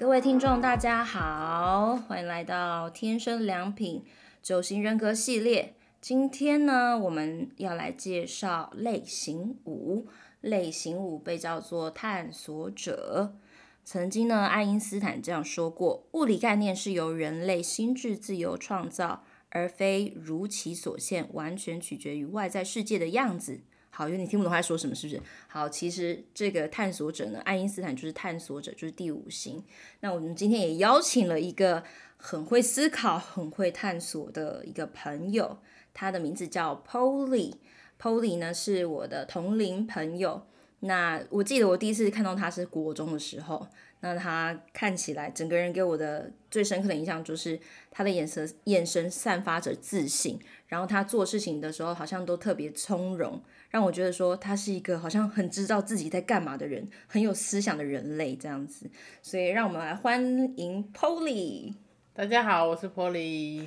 [0.00, 4.02] 各位听众，大家好，欢迎来到天生良品
[4.42, 5.74] 九型人格系列。
[6.00, 10.06] 今天呢，我们要来介绍类型五。
[10.40, 13.36] 类型五被叫做探索者。
[13.84, 23.60] 曾经呢，爱因斯坦这样说过：物理概念是由人类心智自由创造，而非如其所现，完全取决于外在世界的样子。
[24.00, 25.20] 好，因为你听不懂他说什么，是不是？
[25.46, 29.62] 好，其实这个探索者呢，爱因斯坦就是探索者，就是第五型。
[30.00, 31.84] 那我们今天也邀请了一个
[32.16, 35.58] 很会思考、很会探索的一个朋友，
[35.92, 37.52] 他的名字叫 Polly。
[38.00, 40.46] Polly 呢是我的同龄朋友。
[40.82, 43.68] 那我记得我第一次看到他是国中的时候。
[44.02, 58.90] 那他看起来整个人给我的最深刻的印象就是他的眼神，眼神散发着自信，然后他做事情的时候好像都特别从容，让我觉得说他是一个好像很知道自己在干嘛的人，很有思想的人类这样子。
[59.22, 60.20] 所以让我们来欢
[60.58, 61.74] 迎 Polly。
[62.12, 63.64] 大家好，我是 Polly，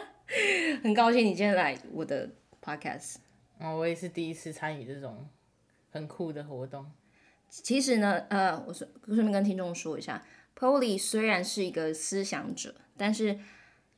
[0.84, 2.28] 很高兴你今天来我的
[2.62, 3.16] Podcast。
[3.58, 5.26] 哦，我也是第一次参与这种
[5.90, 6.84] 很酷的活动。
[7.48, 10.22] 其实呢，呃，我顺顺便跟听众说一下
[10.58, 13.38] ，Polly 虽然是一个思想者，但是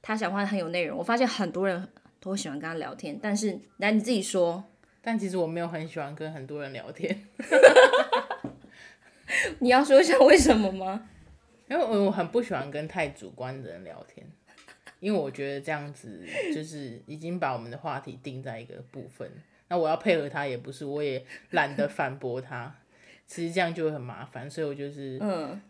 [0.00, 0.96] 他讲话很有内容。
[0.96, 1.88] 我发现很多人
[2.20, 4.62] 都喜欢跟他聊天，但是来你自己说。
[5.04, 7.28] 但其实我没有很喜欢跟很多人聊天。
[9.60, 11.08] 你要说一下为什么吗？
[11.68, 14.26] 因为我很不喜欢跟太主观的人聊天，
[15.00, 19.30] 因为我觉得这样子就是已经把我们的话题定在一个部分。
[19.68, 22.74] 那我要配合他也不是，我也懒得反驳他。
[23.26, 25.18] 其实这样就会很麻烦，所以我就是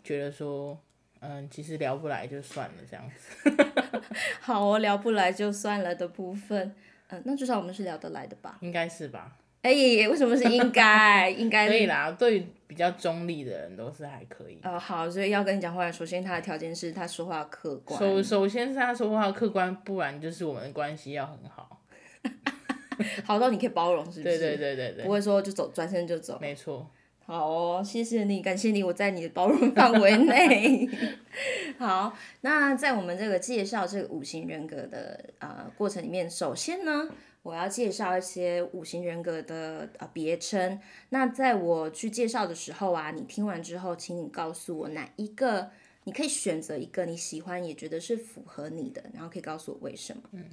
[0.02, 0.76] 觉得说，
[1.20, 3.50] 嗯，嗯，其实聊不来就算了这样子。
[4.42, 6.74] 好哦，聊不来就算了的部分，
[7.16, 8.58] 嗯，那至少我们是聊得来的吧？
[8.60, 9.36] 应该是吧？
[9.62, 11.30] 哎、欸，为什么是应该？
[11.30, 14.58] 应该 可以啦，对于比较中立的人都是还可以。
[14.62, 17.98] 哦，好，所以要跟你讲话，首先他的条件是他说话客观。
[17.98, 21.80] 首首先是他说话客观，不然就是我们的关系要很好。
[23.24, 24.38] 好到你可以包容，是不是？
[24.38, 25.04] 对对对对对。
[25.04, 26.38] 不会说就走，转身就走。
[26.40, 26.88] 没错。
[27.26, 30.86] 好哦，谢谢你，感谢你，我在你的包容范围内。
[31.78, 37.08] 好，那在我们这个介绍这个五行人格的呃过程里面，首先呢，
[37.42, 40.78] 我要介绍一些五行人格的呃别称。
[41.08, 45.70] 那在我去介绍的时候啊，你听完之后，请你告诉我哪一个，
[46.04, 50.22] 你可以选择一个你喜欢也觉得是符合你的，然后可以告诉我为什么。
[50.32, 50.44] 嗯，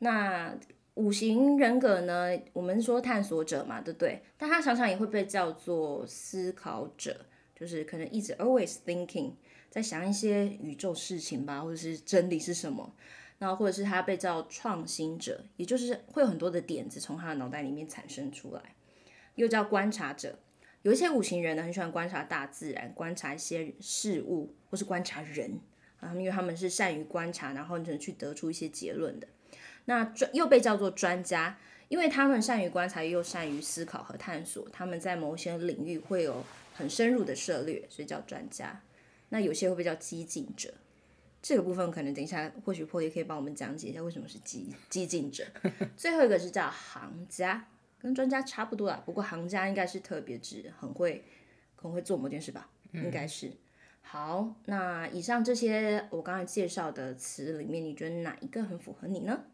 [0.00, 0.54] 那。
[0.94, 4.22] 五行人格呢，我们说探索者嘛，对不对？
[4.36, 9.32] 但他常常也会被叫做思考者，就是可能一直 always thinking，
[9.70, 12.94] 在想一些宇宙事情吧，或者是真理是什么。
[13.38, 18.62] 然后或者是他被叫创新者，也就是会有很多的点子从他的脑袋里面产生出来。
[19.34, 20.38] 又叫观察者，
[20.82, 25.58] 有一些五行人呢，很喜欢观察大自然，观察一些事物，或是观察人
[25.98, 29.26] 啊，因为他们是善于观察，然后能去得出一些结论的。
[29.86, 36.44] 那专又被叫做专家，因为他们善于观察，又善于思考和探索，他们在某些领域会有
[36.74, 38.80] 很深入的涉猎，所以叫专家。
[39.30, 40.72] 那有些会被叫激进者，
[41.40, 45.44] 这个部分可能等一下或许 Polly 可以帮我们讲解一下为什么是激激进者。
[45.96, 47.66] 最后一个是叫行家，
[47.98, 51.24] 跟专家差不多啦，不过行家应该是特别指很会
[51.74, 53.48] 很会做某件事吧，应该是。
[53.48, 53.56] 嗯。
[54.04, 59.44] 好，那以上这些我刚才介绍的词里面，你觉得哪一个很符合你呢？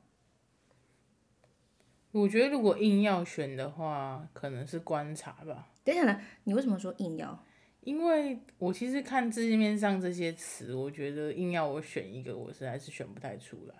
[2.12, 5.68] 我觉得如果硬要选的话，可能是观察吧。
[5.84, 7.44] 等一下呢，你为什么说硬要？
[7.82, 13.74] 因为我其实看字面上这些词，我觉得硬要我选一个，我实在是选不太出来，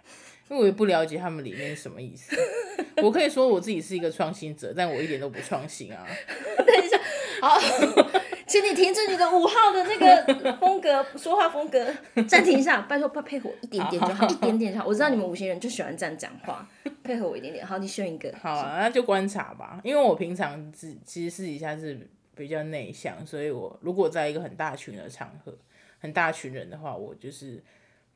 [0.48, 2.36] 因为我也不了解他们里面是什么意思。
[3.02, 6.06] 我可以说我自己是一个创新者，但我一点都不创新啊。
[6.56, 6.98] 等一下，
[7.42, 8.17] 好。
[8.60, 11.94] 请你停止你的五号的那个风格说话风格，
[12.26, 14.86] 暂停一下，拜托，配配合我一点点就好，一点点就好。
[14.86, 16.68] 我知道你们五行人就喜欢这样讲话，
[17.04, 17.64] 配合我一点点。
[17.64, 18.34] 好，你选一个。
[18.40, 19.80] 好啊，那就观察吧。
[19.84, 25.56] 因为我平常其实私底下是比较内向，所以我如果在一个很大群的场合，
[26.00, 27.62] 很大群人的话，我就是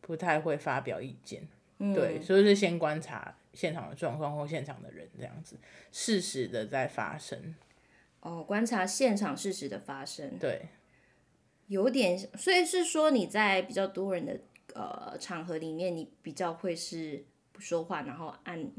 [0.01, 1.47] 不太会发表意见。
[1.79, 5.57] 嗯、对，所以是先观察现场的状况或现场的人这样子，
[5.93, 7.55] 适时的在发生。
[8.23, 10.69] 哦，观察现场事实的发生，对，
[11.67, 14.39] 有点，所以是说你在比较多人的
[14.75, 18.71] 呃场合里面，你比较会是不说话，然后暗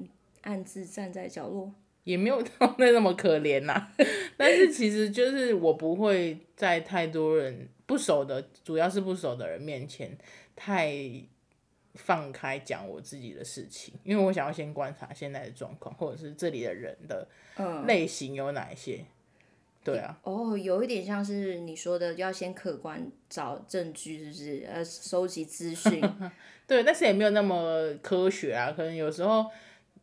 [0.43, 1.73] 暗自站在角落，
[2.05, 3.93] 也没有到那那么可怜呐、啊。
[4.37, 10.17] 但是其实就是我不会在太多人不熟的，主要是不熟的人面前
[10.55, 10.95] 太
[11.95, 17.27] 放开讲我自己的事情，因为我想要先观察现在的状况，或者是这里的人的
[17.85, 19.03] 类型有哪一些。
[19.83, 20.18] 对啊。
[20.24, 24.68] 哦，有一点像是你说的，要先客观找证据，是不是？
[24.71, 26.01] 呃，收集资讯。
[26.65, 28.71] 对，但是也没有那么科学啊。
[28.71, 29.45] 可能有时候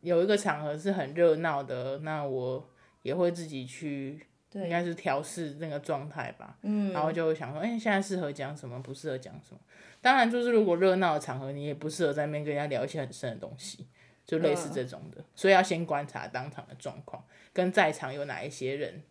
[0.03, 2.71] 有一个场合是很热闹的，那我
[3.03, 4.21] 也会自己去，
[4.53, 6.59] 应该是调试那个状态吧。
[6.63, 6.93] 嗯。
[6.93, 8.79] 然后就会想说，哎、欸，现在适合讲什么？
[8.83, 9.61] 不适合讲什么？
[10.03, 13.87] 当然，就是如果热闹的场合，你也不适合在那边跟人家聊一些很深的东西，
[14.27, 15.21] 就类似这种的。
[15.23, 19.03] 嗯、所以要先观察当场的状况，跟在场有哪一些人。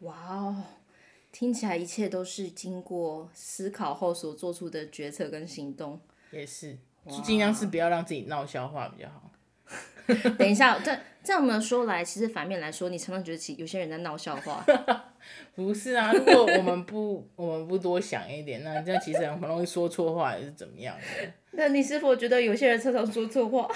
[0.00, 0.64] 哇哦，
[1.32, 6.00] 听起来一切都是经过思考后所做出的决策跟行动。
[6.30, 6.76] 也是，
[7.08, 9.30] 就尽量是不要让自己闹笑话比较好。
[10.38, 14.64] 等一下，这这样么说来，其实反面来说，你常常觉得其有些人在闹笑话。
[15.56, 21.32] 不是啊，如果我们不我们不多想一点，那这样其实很容易说错话，还是怎么样的？
[21.52, 23.68] 那你是否觉得有些人常常说错话？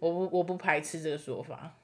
[0.00, 1.77] 我不我不排斥这个说法。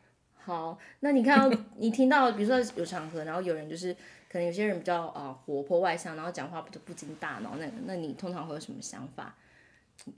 [0.44, 3.94] 好，那你看到 你听到，比如说有场合，然后有人就是
[4.30, 9.34] 可能有些人比较啊、活泼外向，然后讲话不不经大脑，那那你通常会有什么想法？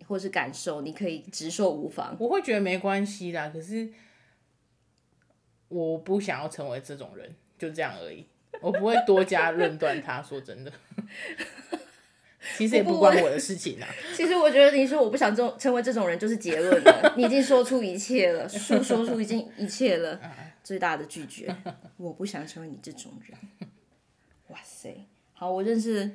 [0.08, 2.16] 或是感受，你可以直说无妨。
[2.18, 3.88] 我会觉得没关系啦，可是
[5.68, 8.26] 我不想要成为这种人，就这样而已。
[8.62, 10.22] 我不会多加论断他。
[10.22, 10.72] 说真的，
[12.56, 13.88] 其实也不关我的事情啊。
[14.14, 17.14] 其实我觉得你说我不想成成为这种人，就是结论了。
[17.16, 20.20] 你已经说出一切了，说说出已经一切了，
[20.62, 21.54] 最大的拒绝。
[21.96, 23.38] 我不想成为你这种人。
[24.48, 26.10] 哇塞，好，我认识。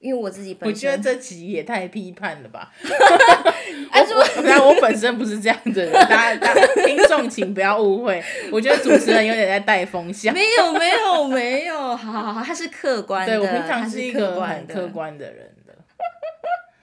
[0.00, 2.70] 因为我自己本身，我觉得这集也太批判了吧。
[2.84, 8.22] 我我本身不是这样的人，大家大家听众请不要误会。
[8.52, 10.34] 我觉得主持人有点在带风向。
[10.34, 13.34] 没有没有没有，好好好，他是客观的。
[13.34, 15.50] 对，我平常是一个很客观的人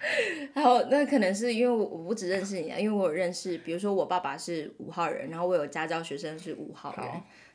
[0.02, 0.50] 的。
[0.56, 7.06] 然后那可能是因为我我不只认识你啊，因为我有认识，比如说我爸爸是五号人，然后我有家教学生是五号人，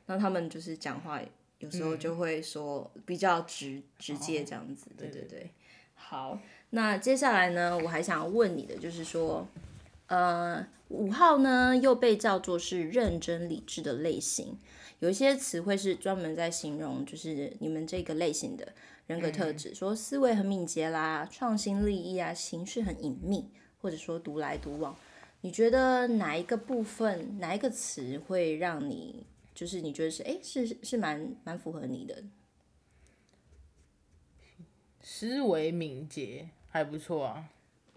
[0.06, 1.20] 然后他们就是讲话。
[1.58, 5.50] 有时候就会说比较直直接这样子，对对对。
[5.94, 6.38] 好，
[6.68, 9.48] 那接下来呢，我还想要问你的就是说，
[10.08, 14.58] 呃，五号呢又被叫做是认真理智的类型，
[14.98, 18.74] 有一些词汇是专门在形容就是你们这个类型的
[19.06, 23.48] 人格特质，说思维很敏捷啦，创新立意啊，行事很隐秘，
[23.80, 24.96] 或者说独来独往。
[25.42, 29.24] 你觉得哪一个部分，哪一个词会让你？
[29.54, 32.24] 就是你觉得是哎，是是蛮蛮符合你的，
[35.00, 37.48] 思维敏捷还不错啊。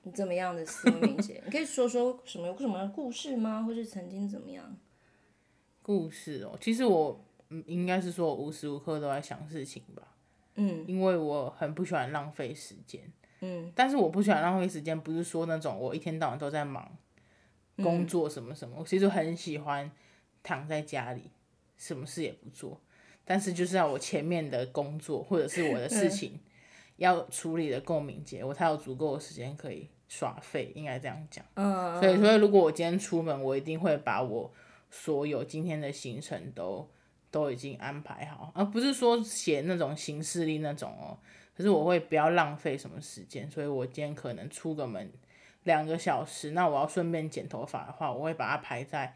[0.04, 1.42] 你怎么样的思维敏捷？
[1.44, 3.64] 你可以说说什么有什么故事吗？
[3.64, 4.78] 或是曾经怎么样？
[5.82, 10.16] 故事哦，其实我嗯应该是说我无时无刻都在想事情吧。
[10.60, 13.02] 嗯，因为我很不喜欢浪费时间。
[13.42, 16.96] 嗯，但是我不喜欢浪费时间，不是说那种我一天到晚都在忙
[17.78, 18.76] 工作什么什么。
[18.76, 19.90] 嗯，我其实很喜欢
[20.44, 21.32] 躺在家里。
[21.78, 22.78] 什么事也不做，
[23.24, 26.38] 但是就是要我前面的工作或者是我的事情
[26.98, 31.46] 要处理的够敏捷，我才有足够的时间可以耍废，应该这样讲。
[31.54, 34.54] 嗯，所以说如果我今天出门，我一定会把我
[34.92, 36.86] 所有今天的行程都
[37.31, 41.18] 都已经安排好，而不是说写那种行事历那种哦。
[41.56, 45.12] 可是我会不要浪费什么时间，所以我今天可能出个门
[45.64, 49.16] 两个小时，那我要顺便剪头发的话，我会把它排在。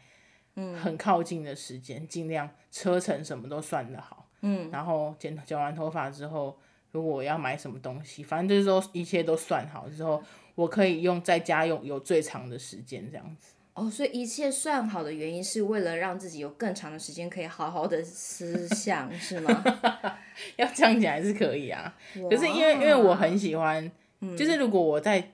[0.56, 4.28] 嗯，很靠近的时间，尽量车程什么都算得好。
[4.42, 6.56] 嗯，然后剪剪完头发之后，
[6.92, 10.22] 如果我要买什么东西，反正就是说一切都算好之后，
[10.54, 13.56] 我可以用在家用有最长的时间这样子。
[13.74, 19.64] 哦，所以一切算好的原因是为了让自己有更长的时间可以好好的思 想，是吗？
[20.56, 21.94] 要这样讲还是可以啊。
[22.30, 23.90] 可是因为因为我很喜欢，
[24.36, 25.32] 就是如果我在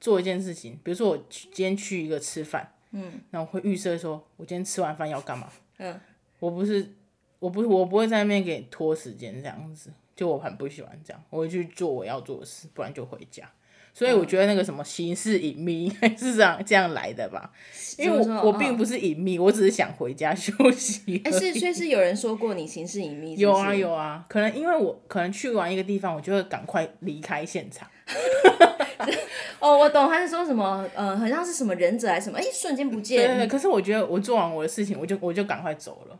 [0.00, 2.72] 做一件事情，比如说我今天去一个吃饭。
[2.94, 5.48] 嗯，那我会预设说，我今天吃完饭要干嘛？
[5.78, 5.98] 嗯，
[6.38, 6.94] 我不是，
[7.38, 13.50] 我不，我不会在那边给拖时间这样子，就我很不喜欢这样，我会去做我要做的事，不然就回家。
[13.94, 17.50] 所以我觉得那个什么形式隐秘是这样这样来的吧，
[17.98, 21.20] 因为我我并不是隐秘，我只是想回家休息。
[21.24, 23.36] 哎，是，所以是有人说过你形式隐秘？
[23.36, 27.86] 有啊有啊，可能因为我可能去完一个地方，我就会赶快离开现场。
[29.60, 30.88] 哦，我懂，他是说什么？
[30.94, 32.38] 呃，好像是什么忍者还是什么？
[32.38, 33.18] 哎，瞬间不见。
[33.18, 36.18] 对，对对，可是我觉得我做完我的事情，我就我就赶快走了。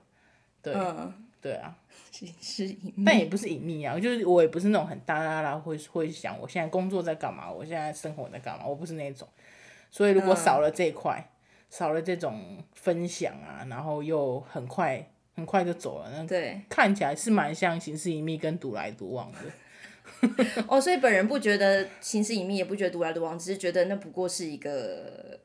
[0.63, 1.75] 对，嗯、对啊。
[2.41, 9.27] 是隐秘，但也不是隐秘啊，就是我也不是那种很大啦啦会会想我现在工作在干嘛，我现在生活在干嘛，我不是那种。
[9.91, 11.33] 所以如果少了这一块，嗯、
[11.71, 19.39] 少了这种分享啊，然后又很快很快就走了，那对，看起来是蛮像形式隐秘跟独来独往的。
[20.69, 25.41] 哦，所以本人不觉得形式隐秘，也不觉得独来独往，只是觉得那不过是一个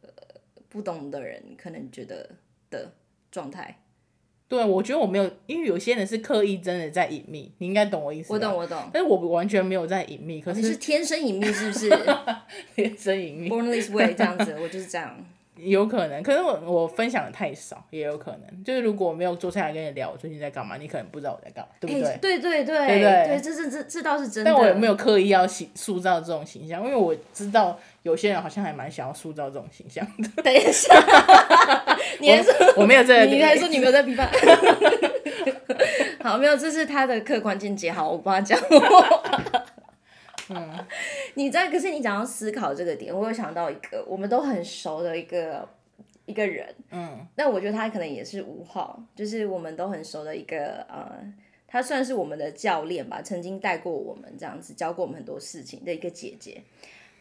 [0.67, 2.29] 不懂的人可能觉得
[2.69, 2.91] 的
[3.31, 3.79] 状态。
[4.49, 8.31] 对，我觉得我没有，因为有些人是刻意真的在隐秘，你应该懂我意思。
[8.31, 8.81] 我懂，我懂。
[8.93, 11.89] 但是我完全没有在隐秘，可是、哦、你是天生隐秘是不是？
[12.75, 15.15] 天生隐秘，Born this way 这样子，我就是这样。
[15.57, 18.63] 有可能，可是我我分享的太少，也有可能。
[18.63, 22.11] 就是如果我没有坐下来跟你聊我最近在干嘛，你可能不知道我在干嘛，对不对？
[22.11, 24.51] 欸、对对对，对对，对，这是这这倒是真的。
[24.51, 30.43] 但我也没有刻意要塑塑造这种形象，因为我知道有些人好像还蛮想要塑造这种形象的。
[30.43, 30.93] 等一下，
[32.19, 34.29] 你还说我，我没有在，你还说你没有在批判？
[36.23, 37.91] 好，没有，这是他的客观见解。
[37.91, 38.59] 好，我帮他讲。
[40.49, 40.85] 嗯，
[41.33, 45.67] 你知道，可是你讲到思考这个点，我有想到一个我们都很熟的一个
[46.25, 51.19] 一个人，嗯，那我觉得他可能也是五号，就是我们都很熟的一个呃，
[51.67, 56.63] 他算是我们的教练吧，曾经带过我们这样子，教过我们很多事情的一个姐姐，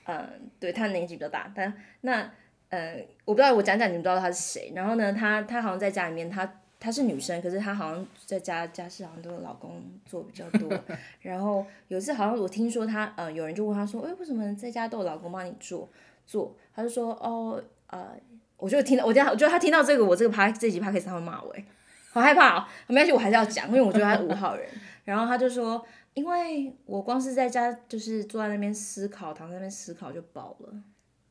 [0.06, 2.30] 嗯，对，她年纪比较大，但那
[2.68, 6.60] 呃，我不知道我讲讲你们知道她是谁，然后呢，她她好像在家里面她。
[6.78, 10.70] 她是女生，可是她好像在家家事好像都是老公做比较多。
[11.22, 15.88] 然后有一次好像我听说她，呃，有人就问她说，哎，为什么在家都有老公帮你做
[16.26, 16.54] 做？
[16.74, 18.10] 她就说，哦，呃，
[18.58, 21.64] 我就听到，我这样，我觉得她听到这个，我这个趴这集趴可以他会骂我，哎，
[22.12, 22.66] 好害怕哦。
[22.88, 24.68] 没关系，我还是要讲，因为我觉得她是五号人。
[25.04, 25.82] 然后她就说，
[26.12, 30.74] 因为我光是在家就是坐在那边思考，躺在那边思考就饱了。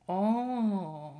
[0.05, 1.13] 哦，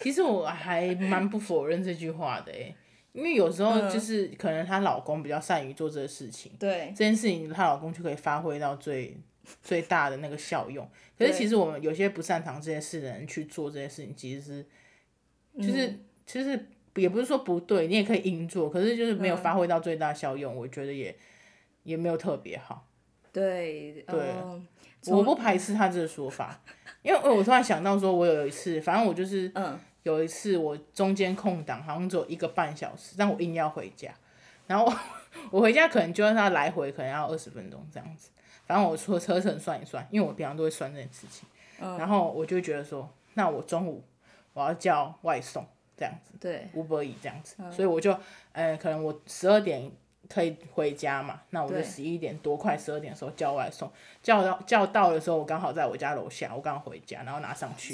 [0.00, 2.74] 其实我还蛮不否认这句话的，诶。
[3.12, 9.16] 因为有时候就是可能她老公比较善于做这个事情，对、嗯、这件事情她老公就可以发挥到最
[9.64, 10.88] 最大的那个效用。
[11.18, 14.66] 可是其实我们有些不擅长这些事的人去做这些事情，其实是
[15.58, 21.12] 就是、嗯、其实也不是说不对，你也可以硬做，可是就是没有发挥到最大效用，嗯、我觉得也
[21.82, 22.86] 也没有特别好。
[23.32, 24.66] 对对、嗯，
[25.06, 26.60] 我不排斥他这个说法，
[27.02, 29.78] 因为我突然想到说，我有一次，反正我就是嗯。
[30.02, 34.10] 有一次我中间空档好像只有一个半小时，但我硬要回家，
[34.66, 34.94] 然后我，
[35.52, 38.30] 我回家可能就让他来回可能要二十分钟这样子，
[38.66, 41.46] 反正我说车程算一算，因为我平常都会算这件事情，
[41.98, 44.02] 然后我就觉得说，那我中午
[44.54, 48.18] 我要叫外送这样子，对，Uber Eats 这样子，所以我就，
[48.52, 49.92] 呃，可能我十二点。
[50.32, 51.42] 可以回家嘛？
[51.50, 53.90] 那我就十一点多，快十二点的时候叫外送，
[54.22, 57.92] 叫到叫到的时候，我刚好在我家楼下，我刚好回家，然后拿上去。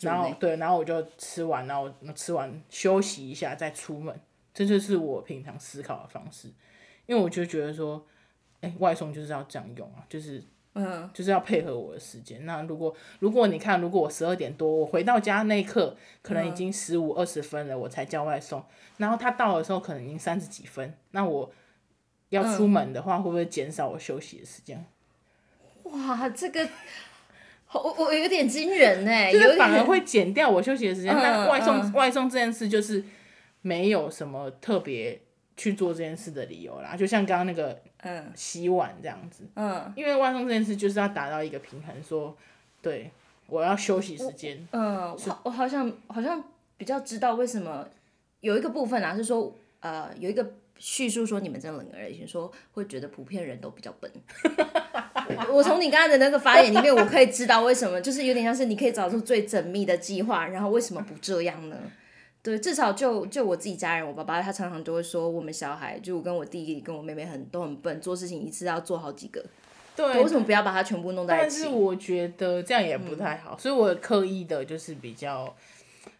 [0.00, 4.20] 然后对，然后我就吃完，然后吃完休息一下再出门，
[4.52, 6.48] 这就是我平常思考的方式。
[7.06, 8.04] 因为我就觉得说，
[8.60, 10.42] 哎、欸，外送就是要这样用啊，就是。
[10.74, 12.46] 嗯，就是要配合我的时间。
[12.46, 18.64] 那如果如果你看，如果我十二点多我回到家那一刻，可能已经十五二十分了，我才叫外送。
[18.96, 21.52] 然后他到的时候可能已经三十几分，那我
[22.30, 24.82] 要出门的话，会不会减少我休息的时间？
[25.84, 26.66] 哇，这个
[27.72, 31.14] 我我有点惊人呢，就是反而会减掉我休息的时间。
[31.14, 33.04] 那外送外送这件事就是
[33.60, 35.20] 没有什么特别。
[35.56, 42.36] 去做这件事的理由啦，就像刚刚那个，嗯，洗碗这样子，嗯，因为外送这件事就是要达到一个平衡，说，
[42.80, 43.10] 对，
[43.46, 46.42] 我要休息时间，嗯，我我好像好像
[46.76, 47.86] 比较知道为什么
[48.40, 54.10] 有一个部分啊，是说，呃，有一个叙述说你们这样冷而热，说会觉得普遍人都比较笨。
[55.52, 61.76] 我从你刚才的那个发言里面，我可以知道为什么，就是有点像是你可以找出最缜密的计划，然后为什么不这样呢？
[62.42, 69.44] 对，至少就就我自己家人，我爸爸他常常都会说，我们小孩就我跟我弟弟跟我妹妹很都很笨，做事情一次要做好几个。
[69.94, 71.60] 对，为什么不要把它全部弄在一起？
[71.60, 75.54] 但是我觉得这样也不太好，嗯、所以我刻意的就是比较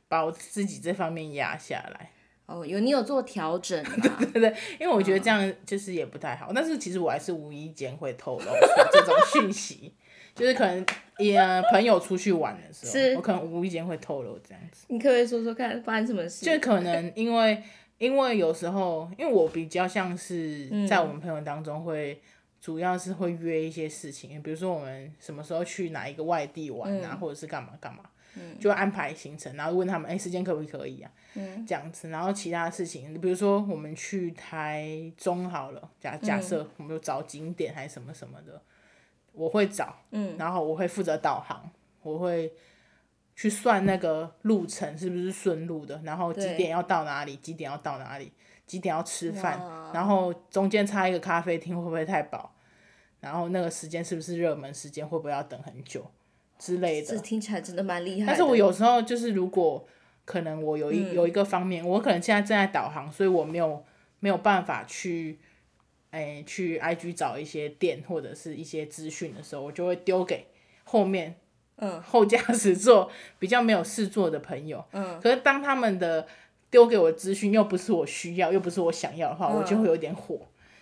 [0.07, 2.11] 把我自己这方面压下来。
[2.47, 6.53] 哦，有你有做调整、啊， 对对对，因为我觉得这样就是也不太好。
[6.53, 8.45] 嗯、但是其实我还是无意间会透露
[8.93, 9.93] 这种讯息。
[10.35, 10.87] 就是可能
[11.23, 14.87] 也朋友出去玩的时候，我可能无意间会透露这样子。
[14.89, 16.45] 你可不可以说说看发生什么事？
[16.45, 17.63] 就可能因为
[17.99, 22.21] 因为有时候，因为我比较像是在我们朋友当中会，
[22.61, 28.03] 主要是会约一些事情，嗯、比如说我们什么时候去哪一个外地玩啊，嗯、或者是干嘛干嘛，
[28.37, 31.11] 嗯、就安排行程，然后问他们，哎、欸，时间可不可以啊？
[31.35, 38.61] 嗯、这样子，然后其他事情，比如说我们去台中好了，假假设我们就找景点还是什么什么的。
[39.33, 41.71] 我会找，嗯，然后我会负责导航，
[42.03, 42.53] 我会
[43.35, 48.31] 去算那个路程是不是顺路的，然后几点要到哪里，几点要到哪里，
[48.67, 49.59] 几点要吃饭，
[49.95, 52.55] 然后中间插一个咖啡厅会不会太饱，
[53.21, 56.11] 然后那个时间是不是热门时间，会不会要等很久
[56.59, 57.09] 之类的。
[57.09, 58.27] 这听起来真的蛮厉害。
[58.27, 59.87] 但是我有时候就是如果
[60.27, 63.83] 可能我有一有一个方面，我可能现在正在导航，所以我没有
[64.21, 65.39] 没有办法去。
[66.13, 70.47] 哎、欸，去 IG 找一些店或者是一些资讯的时候，我就会丢给
[70.85, 71.35] 后面，
[71.77, 76.29] 嗯，后驾驶座比较没有事做的朋友，嗯，可是当他们的
[76.71, 80.39] 丢给我的资讯又不是我需要，又不是我想要的话，嗯、我就会有点火，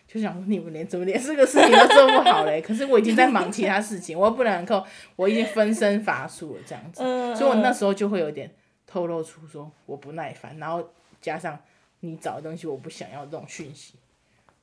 [0.09, 2.61] 就想说你们连怎么连这个事情都做不好嘞？
[2.67, 4.85] 可是我已经在忙其他事情，我又不能够，
[5.15, 8.53] 我已经分身乏术了这样子，嗯、所以我那时候就会有点
[8.85, 11.57] 透露出说我不耐烦，然后加上
[12.01, 13.95] 你找的东西我不想要这种讯息，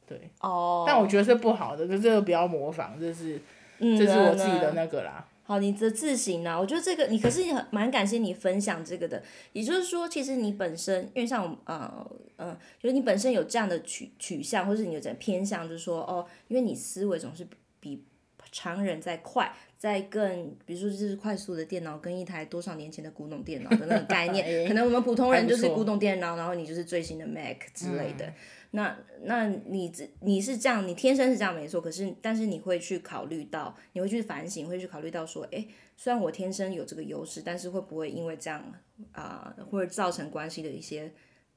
[0.07, 3.39] 对，哦，但我觉得是不好的，就这个不要模仿，这是，
[3.79, 5.27] 嗯这是我自己的那个啦。
[5.27, 6.59] 嗯好，你的自省呢？
[6.59, 9.23] 我觉得这个你可是你很蛮感谢你分享这个的，
[9.53, 17.47] 也就是说，其实你本身因为像我呃呃，就是你本身有这样的取取向，或是你有这样偏向，就是说哦，因为你思维总是
[17.79, 18.03] 比
[18.51, 28.25] 常人在快，在更比如说就是快速的电脑跟一台多少年前的古董电脑的那个概念， 欸、可能我们普通人就是古董电脑，然后你就是最新的 Mac 之类的。
[28.25, 28.33] 嗯
[28.71, 38.63] 那那你这你是这样，你天生是这样没错，可是但是你会去考虑到，你会去反省，会去考虑到说，哎，虽然我天生有这个优势，但是会不会因为这样
[39.12, 41.12] 啊，或者、造成关系的一些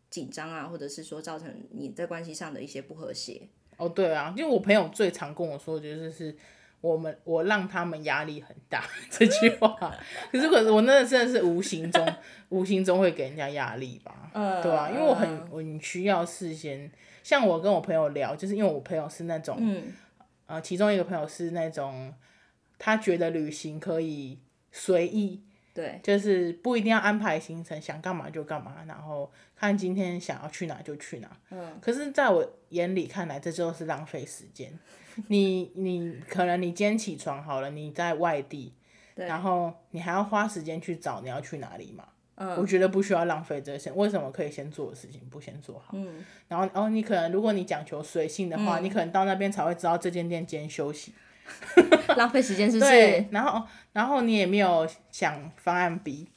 [0.09, 3.49] 紧张啊，或者是说造成你在关系上的一些不和谐？
[3.77, 6.37] 哦，对啊，因为我朋友最常跟我说的就是是。
[6.81, 9.77] 我们我让他们压力很大 这句话，
[10.33, 12.15] 可是可是我那个真的是无形中
[12.49, 14.91] 无形中会给人家压力吧，呃、对吧、啊？
[14.91, 16.91] 因为我很需要事先，
[17.23, 19.93] 像我跟我朋友聊，就是因为我朋友是那种，嗯、
[20.47, 22.15] 呃，其中一个朋友是那种，
[22.79, 24.39] 他觉得旅行可以
[24.73, 25.43] 随意，
[25.75, 34.73] 对，就是不一定要安排行程，想干嘛就干嘛，然后看今天想要去哪就去哪，嗯，可是在我眼里看来，这就是浪费时间。
[35.29, 38.73] 你你可能你今天起床好了，你在外地，
[39.15, 42.05] 然后你还要花时间去找你要去哪里嘛？
[42.37, 45.93] 嗯，我觉得不需要浪费这些，为什么可以先做的事情不先做好？
[45.93, 51.13] 嗯，然后哦，你可能如果你讲求随性的话，嗯、你可能到那边才会知道这间店今天休息，
[52.17, 52.91] 浪费时间是不是？
[52.91, 53.63] 对，然后
[53.93, 56.29] 然后你也没有想方案 B，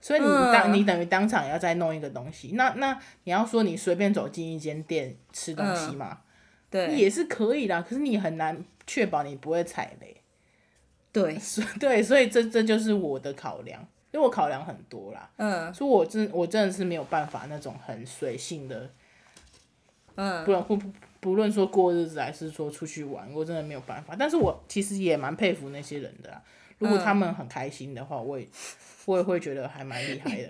[0.00, 6.20] 所以你当、嗯、你等于当场要再弄一个东西，那那你要说你随便走进一间店吃东西嘛？
[6.72, 10.16] 也是可以啦，可是你很难确保你不会踩雷。
[11.12, 11.38] 对，
[11.78, 13.80] 对，所以这这就是我的考量，
[14.10, 15.30] 因为我考量很多啦。
[15.36, 18.90] 嗯，所以我真我真的是没有办法那种很随性的，
[20.14, 20.82] 嗯，不不
[21.20, 24.16] 不论说过日子还是说出去玩，我真的没有办法。
[24.18, 26.42] 但是我其实也蛮佩服那些人的啦，
[26.78, 28.46] 如果他们很开心的话，我也
[29.04, 30.48] 我也会觉得还蛮厉害的，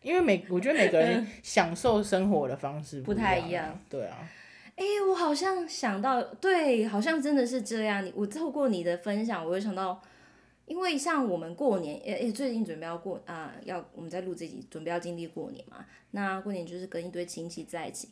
[0.00, 3.78] 因为每我觉得每个人享受生活的方式不，不太一样。
[3.90, 4.16] 对啊。
[4.76, 8.04] 哎，我好像想到，对，好像真的是这样。
[8.04, 10.02] 你我透过你的分享，我会想到，
[10.66, 15.84] 因为像我们过年，哎哎，最近准备要过啊、呃，要我们在录这集，准备要经历过年嘛。
[16.12, 18.08] 那过年就是跟一堆亲戚在一起。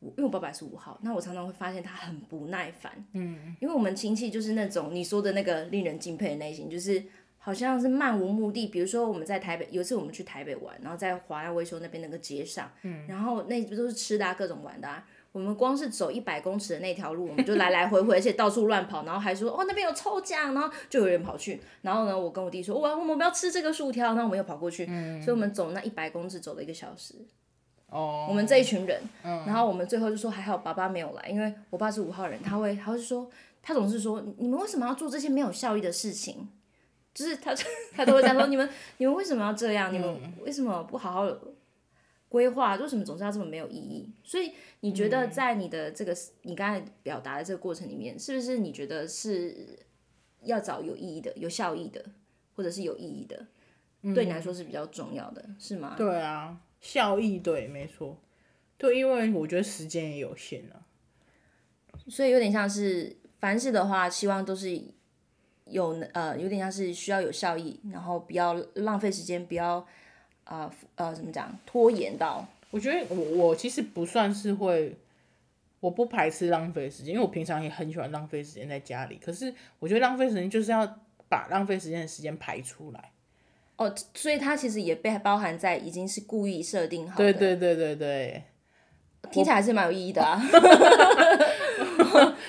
[0.00, 2.92] 我因为我爸爸是五号，那我常常会发现他很不耐烦。
[3.12, 7.02] 嗯，因为我们亲戚就是那种你说的那个令人敬佩的类型，就是
[7.38, 8.66] 好像是漫无目的。
[8.66, 15.06] 比如说我们在台北，有一次我们去台北玩，然后在华亚维修那边那个街上，嗯，然后那不都是吃的啊，各种玩的啊。
[15.34, 27.16] 我们光是走一百公尺的那条路，我们就来来回回，而且到处乱跑，然后还说哦那边有抽奖，然后就有人跑去，然后呢，我跟我弟说，哇，我们要吃这个薯条，然后我们又跑过去，嗯、所以我们走那一百公尺走了一个小时。
[27.88, 28.26] 哦。
[28.28, 33.28] 我们这一群人，嗯、然后我们最后就说还好爸爸没有来，因为我爸是五号人，他会，他会说，
[33.60, 36.48] 他总是说你们为什么要做这些没有效益的事情？
[37.12, 37.52] 就是他
[37.96, 39.92] 他都会讲说你们你们为什么要这样？
[39.92, 41.26] 你们为什么不好好
[42.34, 42.74] 规划？
[42.74, 44.10] 为什么总是要这么没有意义？
[44.24, 44.50] 所以。
[44.84, 49.78] 你觉得在你的这个、嗯、你刚才表达的这个过程里面，是不是你觉得是
[50.42, 52.04] 要找有意义的、有效益的，
[52.54, 53.46] 或者是有意义的，
[54.02, 55.94] 嗯、对你来说是比较重要的，是吗？
[55.96, 58.20] 对啊，效益对，没错，
[58.76, 60.84] 对，因为我觉得时间也有限啊，
[62.06, 64.78] 所以有点像是凡事的话，希望都是
[65.64, 69.86] 有呃，有点像是需要有效益，然后不要浪费时间，不要
[70.44, 72.46] 啊呃，呃怎么讲拖延到。
[72.70, 74.96] 我觉得我我其实不算是会，
[75.80, 79.18] 我不排斥浪费时间，因为我平常也很喜欢浪费时间在家里。
[79.24, 83.12] 可是我觉得浪费时间就是要把浪费时间的时间排出来。
[83.76, 87.32] 哦，所以它其实也被包含在已经是故意设定好的。
[87.32, 88.42] 对对对对对，
[89.30, 90.42] 听起来还是蛮有意义的啊。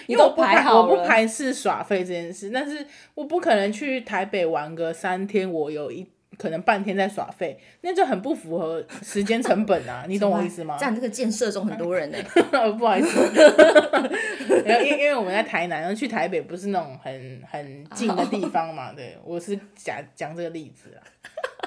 [0.07, 6.07] 因为我不排我不排斥耍废这件事，但是我不可能去台北玩个三天，我有一。
[6.37, 10.05] 可能半天在耍废，那就很不符合时间成本啊！
[10.09, 10.75] 你懂我意思吗？
[10.79, 12.71] 这样这个建设中很多人呢、欸。
[12.73, 13.19] 不好意思，
[14.65, 18.91] 因为因为我们在台南，然后去台北不是那种很很近的地方嘛。
[18.93, 21.01] 对，我是讲讲这个例子啊。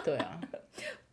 [0.05, 0.39] 对啊。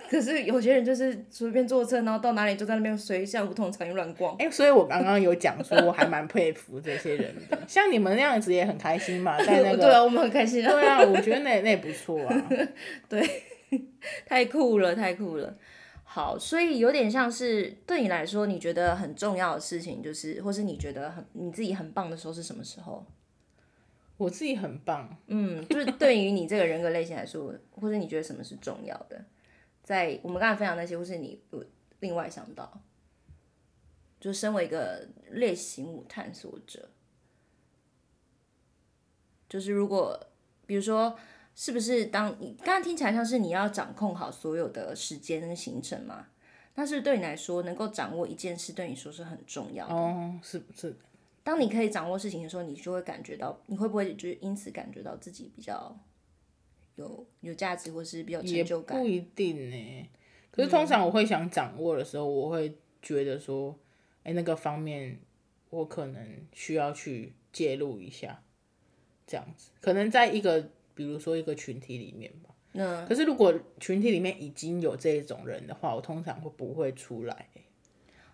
[0.10, 4.36] 可是有些人就是随便坐车，然后到哪里就在那边随像梧桐草原乱逛。
[4.38, 7.58] 哎、欸，所以我刚刚有讲说，我还蛮佩服这些人的。
[7.68, 9.78] 像你们那样子也很开心嘛，在那个。
[9.86, 10.72] 对啊，我们很开心啊。
[10.72, 12.50] 对啊，我觉得那那也不错啊。
[13.10, 13.28] 对，
[14.26, 15.56] 太酷了，太酷了。
[16.04, 23.06] 好，所以有点像是对你来说，你觉得很重要的事情，就是，或是你觉得很你自己很棒的时候是什么时候？
[24.18, 29.22] 我自己很棒，嗯，就是对于你这个人格类型来说，或者你觉得什么是重要的？
[29.86, 31.64] 在我们刚才分享那些，或是你有
[32.02, 32.82] 另外想到，
[34.20, 36.90] 就身为一个类型五探索者，
[39.48, 40.28] 就是如果
[40.66, 41.18] 比如说。
[41.58, 46.28] 是不是当你刚刚听起来像是你要掌控好所有的时间跟行程嘛？
[46.74, 49.94] 但是对你来说，能够掌握一件事对你说是很重要的。
[49.94, 50.94] 哦，是是。
[51.46, 55.98] 当你可以掌握事情的时候，你就会感觉到，你会不会就是因此感觉到自己比较
[56.96, 58.98] 有有价值，或是比较成就感？
[58.98, 60.10] 也不一定呢。
[60.52, 63.78] 可是通常我会想掌握的时候，嗯、我会觉得说，
[64.24, 65.20] 哎、欸，那个方面
[65.70, 68.44] 我可能需要去介入一下，
[69.28, 70.70] 这样子，可能在一个。
[70.98, 77.50] 比如说一个群体里面吧，嗯，可是如果群体里面已经有这种人的话，我通常会不会出来？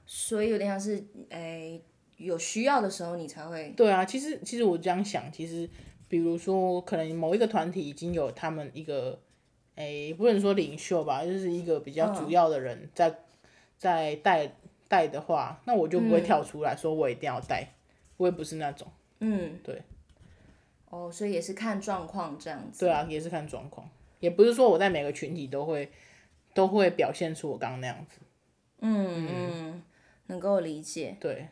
[0.06, 1.82] 所以有点像是，哎、欸，
[2.18, 3.74] 有需要的时候你才会。
[3.76, 5.68] 对啊，其实其实我这样想，其实
[6.12, 9.18] 比如说可能某一个团体已经有他们一个，
[9.76, 13.16] 诶、欸，不能说领袖吧，就是一个比较主要的人在、嗯、
[13.78, 14.52] 在带
[14.90, 17.66] 带的话，那我就不会跳出来说我一定要带，
[18.18, 18.86] 我也不是那种，
[19.22, 19.82] 嗯，对。
[20.90, 22.82] 哦，所以也是看状况这样子。
[22.82, 25.90] 对啊，也是看状况，也不是说我在每个群体都会
[26.54, 28.20] 都会表现出我刚刚那样子。
[28.82, 29.84] 嗯嗯，
[30.28, 31.16] 能够理解。
[31.22, 31.48] 对。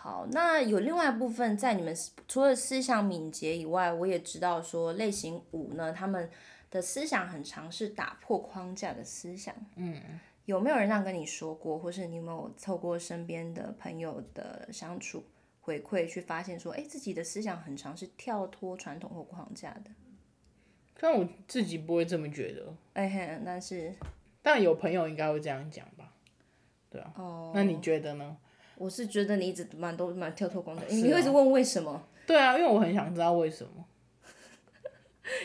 [0.00, 1.92] 好，那有另外一部分，在你们
[2.28, 6.30] 除了思想敏捷以外，我也知道说类型五呢，他们
[6.70, 9.52] 的思想很常是打破框架的思想。
[9.74, 10.20] 嗯。
[10.44, 15.24] 有没有人这样跟你说过，或是你有没有透过身边的朋友的相处？
[15.60, 19.90] 回馈去发现说，哎，自己的思想很常是跳脱传统或框架的。
[20.98, 22.72] 但我自己不会这么觉得。
[22.94, 23.92] 哎嘿，但是，
[24.40, 26.14] 但有朋友应该会这样讲吧？
[26.88, 27.12] 对啊。
[27.16, 27.52] 哦。
[27.52, 28.36] 那你觉得呢？
[28.78, 32.08] 我是觉得你一直蛮都蛮跳脱光的，你会一直问为什么？
[32.26, 33.84] 对啊，因为我很想知道为什么。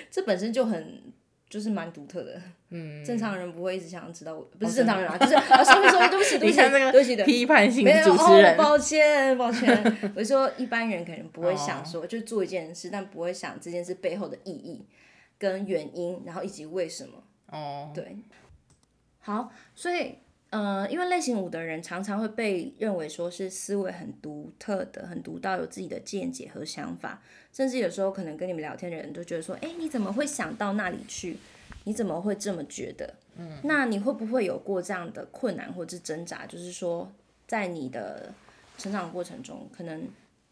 [0.09, 1.13] 这本身就很。
[1.49, 2.41] 就是蛮独特的，
[2.71, 14.83] 嗯，正常人不会一直想要知道，不是正常人啊，就是啊，说说对不起，对不起，对不起的批判性主持人，抱歉，抱歉， 我说一般人可能不会想说，就做一件事，但不会想这件事背后的意义
[15.37, 18.17] 跟原因，然后以及为什么，哦，对，
[19.19, 20.15] 好，所以。
[20.53, 31.37] 呃，因为类型五的人常常会被认为说是思维很独特的、很独到，有自己的见解和想法，甚至有时候可能跟你们聊天的人都觉得说，哎，你怎么会想到那里去？
[31.85, 33.15] 你怎么会这么觉得？
[33.35, 36.45] 嗯，那你会不会有过这样的困难或者是挣扎？
[36.45, 37.11] 就是说，
[37.47, 38.31] 在你的
[38.77, 40.07] 成长过程中，可能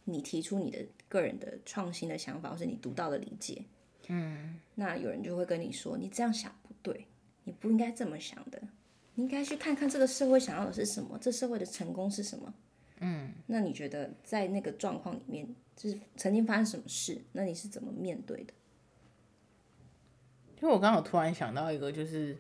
[0.06, 3.62] 你提出你的个人的创新的想法，或是你独到的理解，
[4.08, 7.06] 嗯，那有人就会跟你说，你这样想不对，
[7.44, 8.60] 你不应该这么想的。
[9.15, 12.54] 你应该去看看这个社会想要的是什么，这社会的成功是什么？
[13.00, 17.21] 嗯，那你觉得在那个状况里面，就是曾经发生什么事？
[17.34, 18.54] 那你是怎么面对的？
[20.62, 22.38] 因为我刚好突然想到一个，就是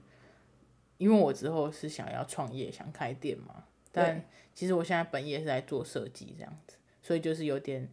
[0.97, 7.89] 因为我之后是想要创业，想开店嘛，但其实我现在本业是在做设计这样子，所以就是有点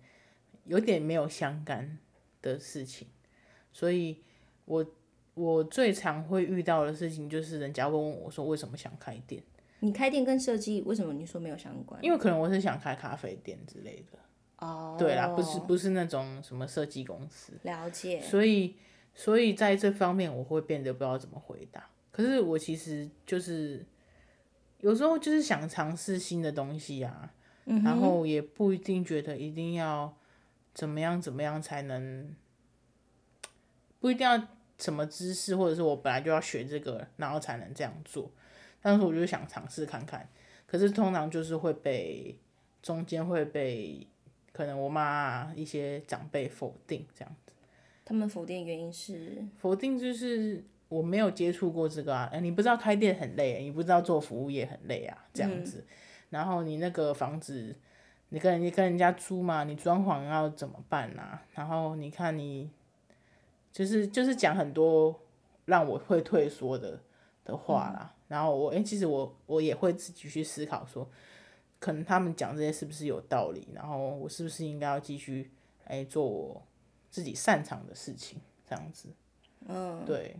[0.66, 1.98] 有点没有相干
[2.42, 3.08] 的事情，
[3.72, 4.22] 所以
[4.66, 4.86] 我。
[5.38, 9.40] 我最常会遇到的事情就是人家会问我说，为什么想开店？
[9.79, 12.05] 你开店跟设计为什么你说没有相关？
[12.05, 14.18] 因为可能我是想开咖啡店之类的。
[14.59, 14.96] 哦。
[14.98, 17.53] 对啦，不是不是那种什么设计公司。
[17.62, 18.20] 了解。
[18.20, 18.74] 所以
[19.14, 21.88] 所以在这方面我会变得不知道怎么回答。
[22.11, 23.87] 可是我其实就是
[24.81, 27.33] 有时候就是想尝试新的东西啊，
[27.66, 30.12] 嗯，然后也不一定觉得一定要
[30.74, 32.35] 怎么样怎么样才能，
[34.01, 34.48] 不一定要。
[34.78, 38.30] 什么知识，或者是我本来就要学这个，然后才能这样做。
[38.80, 40.28] 当时我就想尝试看看，
[40.66, 42.38] 可是通常就是会被
[42.80, 44.06] 中间会被
[44.52, 47.52] 可能我妈一些长辈否定这样子。
[48.04, 49.44] 他们否定原因是？
[49.58, 55.84] 否定就是我没有接触过这个啊，哎，你不知道开店很累，你不知道做服务业很累啊，这样子。
[55.88, 55.94] 嗯。
[56.30, 57.74] 然后你那个房子，
[58.28, 61.42] 你跟人家跟人家租嘛，你装潢要怎么办啊？
[61.54, 62.70] 然后你看你。
[63.78, 65.16] 就是就是讲很多
[65.66, 67.00] 让我会退缩的
[67.44, 71.08] 的话啦，嗯、然后我诶、欸，其实我我也会自己去思考说，
[71.78, 75.52] 可能他们讲这些是不是有道理，然后我是不是应该要继续
[75.84, 76.60] 诶、欸、做我
[77.08, 79.10] 自己擅长的事情，这样子。
[79.68, 80.34] 嗯，对。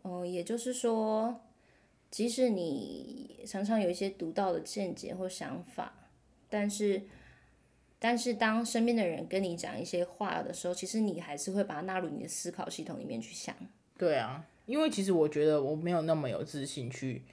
[0.00, 1.38] 哦，也就是说，
[2.10, 5.92] 即使你常常有一些独到的见解或想法，
[6.48, 7.02] 但是。
[7.98, 13.54] 但是当身边的人跟你讲一些话的时候，其实你还是会把它纳入你的思考系统里面去想。
[13.96, 17.24] 对啊，因为其实我觉得我没有那么有自信去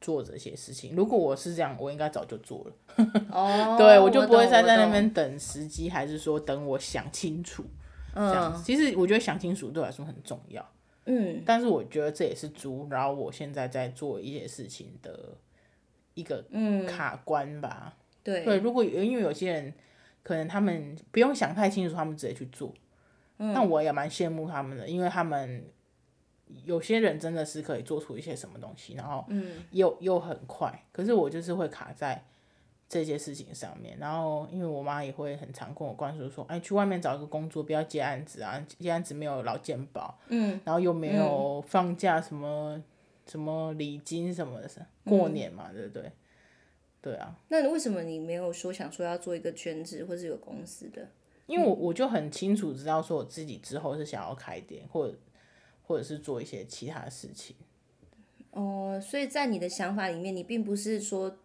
[0.00, 0.94] 做这些事情。
[0.96, 2.72] 如果我是这样，我应该早就做了。
[3.30, 7.64] 哦，对，我就不会再在那边等时机，还是说等我想清楚。
[8.12, 10.68] 这样子，其实我觉得想清楚对我来说很重要。
[11.06, 15.36] 嗯，但是我觉得这也是猪，然后我现在在做一些事情的
[16.14, 16.44] 一个
[16.88, 17.96] 卡关吧。
[18.24, 19.72] 对对，如果因为有些人
[20.22, 22.72] 可能他们不用想太清楚，他们直接去做。
[23.38, 25.64] 但我也蛮羡慕他们的，因为他们
[26.64, 29.24] 有些人真的是可以做出一些什么东西，然后
[29.70, 30.84] 又又很快。
[30.92, 32.24] 可是我就是会卡在。
[32.92, 42.84] 这些事情上面，然后因为我妈也会很常跟我灌输说，哎，去外面找一个工作，不要接案子啊，接案子没有劳健保，嗯，然后又没有放假什么、嗯、
[43.28, 44.68] 什么礼金什么的，
[45.04, 46.10] 过年嘛，嗯、对不对？
[47.02, 47.38] 对啊。
[47.48, 51.08] 那为什么你没有说想说要做一个全职或是有公司的？
[51.46, 55.18] 因为我我就很清楚知道说我自己之后是想要开店，或者
[55.82, 57.56] 或者是做一些其他事情。
[58.50, 61.36] 哦，所以在你的想法里面，你并不是说。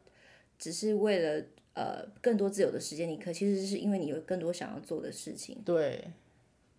[0.58, 5.62] 只是为了呃更多自由的时间，你可其实是因为你有更多想要做的事情。
[5.66, 6.02] 对，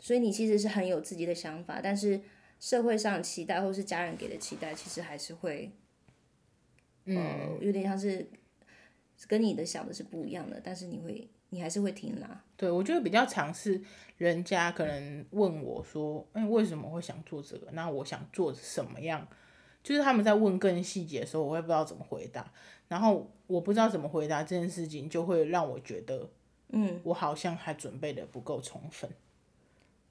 [0.00, 2.18] 所以你其实是很有自己的想法，但是
[2.58, 5.70] 社会上期待或是家人给的期待，其实还是会，
[7.04, 8.26] 呃，嗯，有点像是
[9.26, 12.44] 跟你的想的是不一样的，但是你会你还是会听啦。
[12.56, 13.80] 对，我觉得比较常是
[14.18, 17.68] 人家可能问我说，哎，为什么会想做这个？
[17.72, 19.26] 那我想做什么样？
[19.82, 22.52] 就是他们在问更细节的时候，我会不知道怎么回答。
[22.88, 26.28] 然后我不知道怎么回答这件事情，就会让我觉得，
[26.68, 29.10] 嗯，我好像还准备的不够充分，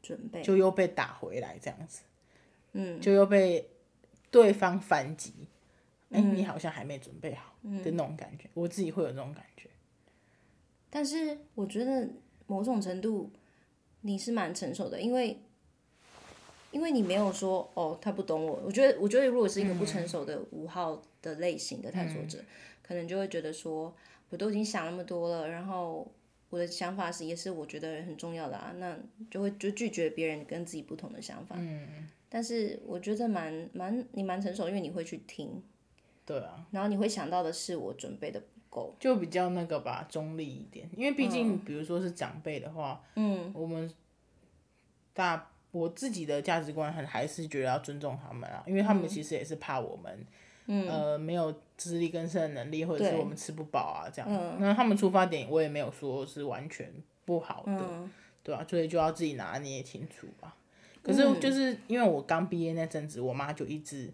[0.01, 2.01] 准备就又被打回来这样子，
[2.73, 3.69] 嗯，就又被
[4.29, 5.47] 对方反击，
[6.11, 9.69] 哎、嗯，你好像还没准备好的那种感觉，嗯、我自己会有这种感觉。
[10.89, 12.09] 但是我觉得
[12.47, 13.31] 某种程度
[14.01, 15.39] 你是蛮成熟的，因为。
[16.71, 18.61] 因为你没有说哦，他不懂我。
[18.65, 22.45] 我觉得，我觉得如果是一个不成熟的五号的类型的探索者，嗯、
[22.81, 23.95] 可能就会觉得说，
[24.29, 26.05] 我都已经想那么多了，然后
[26.49, 28.99] 我的想法是也是我觉得很重要的啊，那
[29.31, 31.55] 就会就拒绝别人跟自己不同的想法。
[31.57, 32.09] 嗯。
[32.27, 35.63] 但是我觉得蛮蛮你蛮成熟，因为你会去听。
[36.25, 36.65] 对啊。
[36.71, 40.89] 然后你会想到的是我准备的不够，就比较那个吧，中立一点。
[40.95, 43.91] 因为毕竟，比如说是长辈的话，嗯，我们
[45.13, 45.51] 大。
[45.71, 50.25] 我自己的价值观很还是觉得要尊重他们啊，因为他们其实也是怕我们，
[50.67, 54.31] 嗯、呃，没有自力更生的能力，或者是我们吃不饱啊这样。
[54.31, 56.89] 嗯、那他们出发点我也没有说是完全
[57.25, 58.09] 不好的，嗯、
[58.41, 58.65] 对吧、啊？
[58.69, 60.55] 所以就要自己拿捏清楚吧。
[61.03, 64.13] 可是就是因为我刚毕业那阵子，我妈就一直，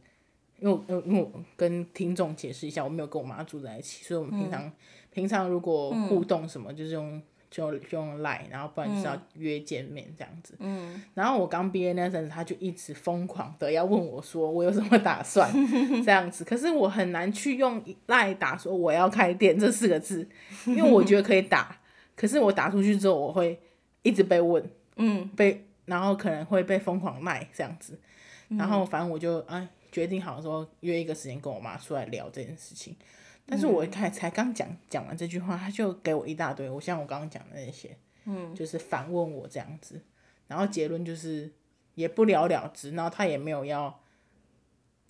[0.62, 4.71] 因为我因为我跟听众解释一下，我没有跟我妈住在一起，所以我们平常、嗯、
[5.12, 7.21] 平常如果互动什么，就是用。
[7.52, 10.56] 就就用赖，然后不然就是要约见面这样子。
[10.60, 11.04] 嗯。
[11.13, 15.52] 然后我刚毕业那阵子，他就一直疯狂的要问我说，我有什么打算
[16.02, 16.45] 这样子。
[16.45, 20.26] 可是我很难去用赖打说我要开店这四个字，
[20.65, 21.78] 因为我觉得可以打，
[22.15, 23.60] 可是我打出去之后，我会
[24.02, 24.63] 一直被问，
[24.95, 28.00] 嗯，被然后可能会被疯狂卖这样子。
[28.47, 32.95] 然后反正我就哎决定好说约一个时间跟我妈出来聊这件事情。
[33.45, 39.99] 但是我一开才刚讲讲完这句话，他就给我一大堆，我像我刚刚讲的那些，嗯，就是反问我这样子，
[40.47, 41.51] 然后结论就是
[41.95, 43.99] 也不了了之，然后他也没有要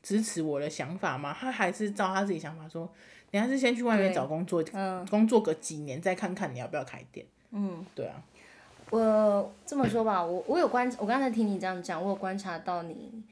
[0.02, 2.91] 支持我的想法嘛，他还是照他自己想法说，
[3.32, 8.24] 你还是先去外面找工作，嗯，工作个几年再看看你要不要开店，嗯，对啊，
[8.89, 13.24] 我这么说吧，我我有观，我刚才听你这样讲，我有观察到你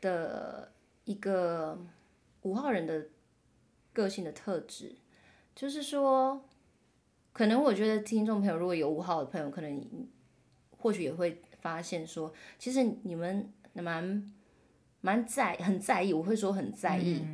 [0.00, 0.68] 的
[1.06, 1.76] 一个
[2.42, 3.06] 五号人的。
[3.96, 4.94] 个性的特质，
[5.54, 6.44] 就是说，
[7.32, 9.82] 可能我觉得听众朋友如果有五号的朋友，可能
[10.76, 14.30] 或许也会发现说，其实你们蛮
[15.00, 17.24] 蛮在很在意，我会说很在意，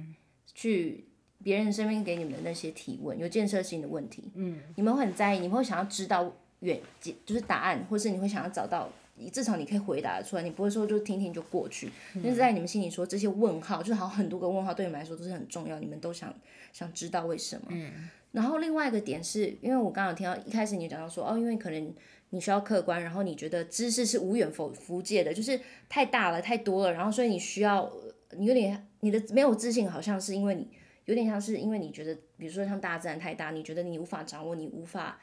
[0.55, 1.05] 去
[1.43, 6.81] 别人身边给你们的那些提问，有建设性的问题，嗯，你们会很在意，你们会想要知道远
[7.27, 8.89] 就是答案，或是你会想要找到。
[9.31, 11.89] 至少你可以回答出来，你不会说就听听就过去。
[12.15, 16.33] 就、嗯、在你们心里说这些问号，就好像很多个问号对你们来说都是很重要，你们都想
[16.73, 17.67] 想知道为什么。
[17.71, 18.09] 嗯。
[18.33, 21.95] 然后另外一个点是，因为我刚刚有听到一开始你讲到说，哦，因为可能
[22.31, 27.93] 你需要客观，然后你觉得知识是无远弗弗届的，就是太大了太多了，然后所以你需要
[28.39, 30.67] 你有点你的没有自信，好像是因为你
[31.05, 35.19] 有点像是因为你觉得，比如说像大自然太大，你觉得你无法掌握，你无法。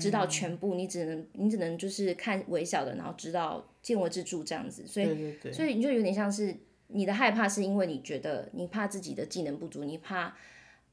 [0.00, 6.52] 知道全部，你只能你只能就是看微小的，然后知道见微知著这样子，所以对对对，所以你就有点像是
[6.88, 10.34] 你的害怕是因为你觉得你怕自己的技能不足，你怕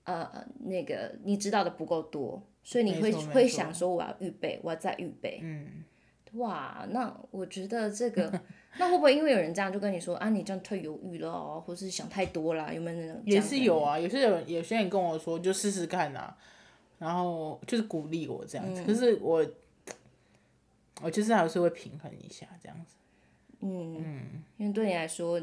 [0.03, 5.39] 呃那个你知道的不够多，所以你会会想说我要预备，我要再预备。
[5.41, 5.83] 嗯，
[6.33, 8.41] 哇，那我觉得这个
[8.79, 12.73] 那会不会因为有人这样就跟你说啊，你这样太犹豫了哦，或是想太多了？
[12.73, 13.21] 有没有那种？
[13.25, 16.37] 也是有啊，有些人有些人跟我说就试试看啊，
[16.99, 18.81] 然后就是鼓励我这样子。
[18.81, 19.45] 嗯、可是我
[21.01, 22.95] 我就是还是会平衡一下这样子。
[23.61, 25.41] 嗯嗯，因为对你来说，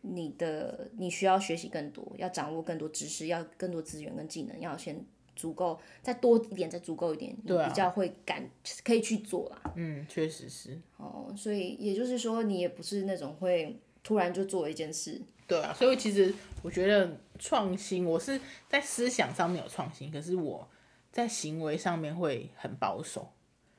[0.00, 5.04] 你的你需要学习更多，要掌握更多知识，要更多资源跟技能，要先。
[5.34, 8.48] 足够，再多一点，再足够一点，你比较会敢，
[8.84, 9.72] 可以去做啦。
[9.76, 10.78] 嗯，确实是。
[10.96, 15.20] 哦，所以也就是说，你也不是那种会突然就做一件事。
[15.46, 20.68] 对啊，所以其实我觉得创新，我是在思想上面有创新，可是我
[21.10, 23.32] 在行为上面会很保守。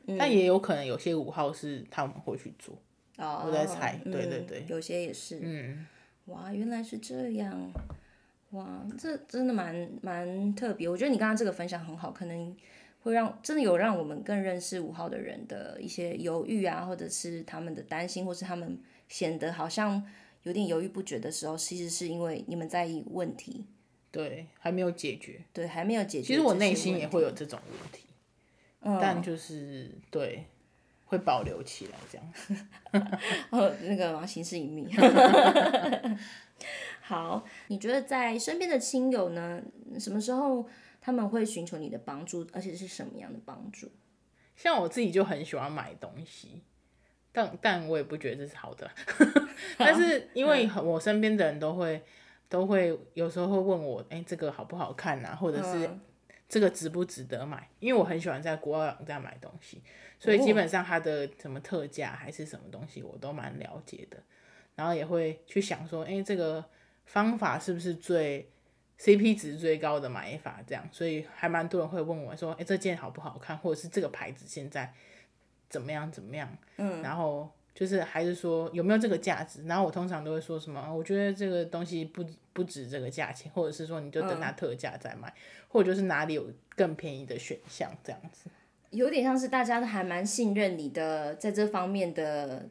[0.05, 2.75] 嗯、但也有可能有些五号是他们会去做。
[3.17, 3.43] 哦。
[3.45, 4.59] 我在猜，对对对。
[4.59, 5.39] 嗯、有些也是。
[5.41, 5.87] 嗯。
[6.25, 7.71] 哇，原来是这样。
[8.53, 10.87] 哇，这真的蛮蛮特别。
[10.87, 12.55] 我觉得你刚刚这个分享很好，可能
[13.01, 18.77] 会让真的有让我们更认识五号的人的一些犹豫啊，或者是他们的担心，或是他们
[19.09, 20.03] 显得好像
[20.43, 23.65] 有点犹豫不决的时候，其实是因为你们在意问题，
[24.11, 26.27] 对，还没有解决，对，还没有解决。
[26.27, 28.03] 其实我内心也会有这种问题，
[28.81, 30.45] 嗯，但就是对，
[31.05, 32.33] 会保留起来这样。
[33.49, 34.23] 哦，那个吗？
[34.23, 34.87] 形式隐秘。
[37.05, 39.61] 好，你觉得在身边的亲友呢？
[39.99, 40.65] 什么时候
[41.01, 43.91] 他们会寻求你的帮助，而且是什么样的帮助？
[44.55, 46.61] 像我自己就很喜欢买东西，
[47.33, 48.89] 但但我也不觉得这是好的。
[49.77, 52.01] 但是因为我身边的人都会
[52.47, 55.35] 都会有时候会问我，哎、欸，这个好不好看啊？
[55.35, 55.89] 或者是
[56.47, 57.69] 这个值不值得买？
[57.81, 59.81] 因为我很喜欢在国外网站买东西，
[60.17, 64.17] 所以基本上它的什么特价还是什么东西，我都蛮了解的。
[64.75, 66.63] 然后也会去想说，哎、欸，这个。
[67.05, 68.49] 方法是不是最
[68.99, 70.63] CP 值最高的买法？
[70.65, 73.57] 这样，所以还蛮多人会问我说：“哎、欸，这件好不好看？
[73.57, 74.93] 或者是这个牌子现在
[75.69, 76.11] 怎么样？
[76.11, 79.65] 怎么样？”嗯，然后就是还是说有没有这个价值？
[79.65, 85.33] 然后我通常都会说什么：“我觉得这个东西不不值这个价钱，或者是说你就等它特价再买，嗯、
[85.67, 88.49] 或者就是哪里有更便宜的选项这样子。”
[88.91, 92.69] 有点像是大家都还蛮信任你的在这方面的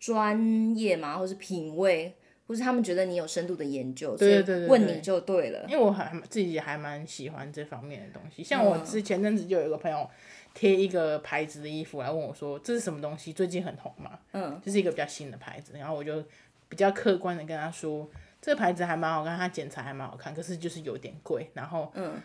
[0.00, 2.14] 专业嘛，或是品味。
[2.46, 5.64] 不是他们觉得你有深度的研究，对对对，问你就对了。
[5.68, 10.08] 因为我还自己还蛮喜欢这方面的东西，像我之前阵子就有一个朋友
[10.52, 13.32] 贴一个牌子的衣服来问我说，这是什么东西？
[13.32, 16.22] 最近很红嘛，嗯，这是一个比较新的牌子，然后我就
[16.68, 18.06] 比较客观的跟他说，
[18.42, 22.20] 这个牌子还蛮好看，它剪裁还蛮好看，可是就是有点贵，然后嗯，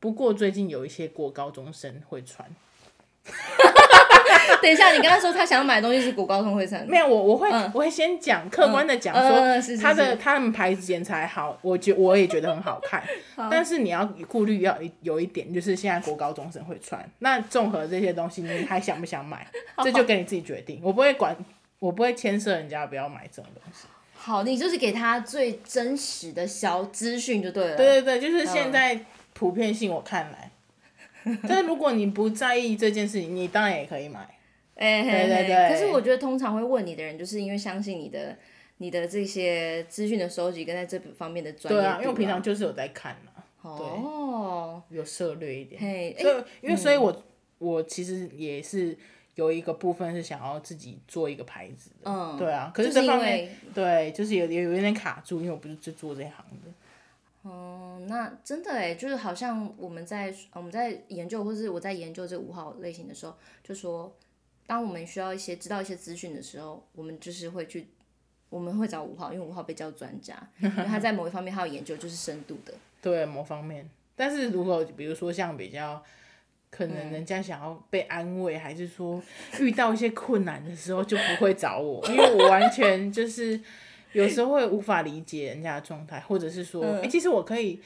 [0.00, 2.50] 不过最近有一些国高中生会穿。
[4.62, 6.86] 等一下，你刚才说他想要买的东西是国高中会穿？
[6.86, 13.02] 没有，我我会、嗯、我会先讲客观的讲说，他的他们牌子剪裁好，我觉我也觉得很好看。
[13.36, 17.04] 好但是你要顾虑要有一点，就是现在国高中生会穿。
[17.18, 19.46] 那综合这些东西，你还想不想买？
[19.82, 20.80] 这就跟你自己决定。
[20.82, 21.36] 我不会管，
[21.78, 23.86] 我不会牵涉人家不要买这种东西。
[24.14, 27.76] 好，你就是给他最真实的小资讯就对了。
[27.76, 28.98] 对对对，就是现在
[29.32, 30.50] 普遍性我看来。
[31.48, 34.20] 但是如果你不在意这件事情，你当然也可以买。
[34.76, 35.68] 哎，对对对。
[35.68, 38.36] 可是我觉得通常会问你的人，就是因为相信你的
[38.78, 41.80] 你的这些资讯的收集跟在这方面的专业。
[41.80, 43.32] 对啊，因为我平常就是有在看嘛。
[43.62, 44.82] 哦。
[44.90, 45.80] 有涉略一点。
[45.80, 46.14] 嘿。
[46.18, 47.24] 所以，因为所以我
[47.58, 48.96] 我其实也是
[49.34, 52.10] 有一个部分是想要自己做一个牌子的。
[52.10, 52.36] 嗯。
[52.38, 56.70] 对啊，可是这方面对，就是有有有点卡住，因为我不是就做这行的。
[57.48, 64.12] 哦，那真的哎，就是好像我们在我们在研究，或是我在研究这五号类型的时候，就说，
[64.66, 67.86] 当我们需要一些知道一些资讯的时候，我们就是会去，
[68.48, 72.74] 我们会找五号，因为五号被叫专家，因为他在某一方面他有研究，就是深度的。
[73.00, 73.88] 对，某方面。
[74.14, 76.02] 但是如果比如说像比较，
[76.70, 79.22] 可能人家想要被安慰，嗯、还是说
[79.60, 83.60] 遇到一些困难的时候，就不会找我，因为我完全 就是。
[84.12, 87.78] 有时候会无法理解人家的状态，或者是说，哎、嗯欸，其实我可以，